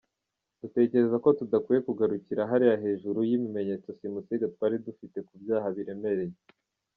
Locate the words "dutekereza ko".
0.61-1.29